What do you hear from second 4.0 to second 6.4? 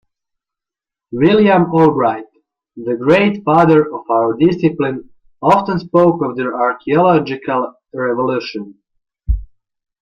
our discipline, often spoke of